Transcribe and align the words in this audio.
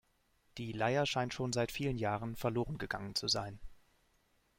Die 0.57 0.71
Leier 0.71 1.05
scheint 1.05 1.31
schon 1.31 1.53
seit 1.53 1.71
vielen 1.71 1.99
Jahren 1.99 2.35
verlorengegangen 2.35 3.13
zu 3.13 3.27
sein. 3.27 3.59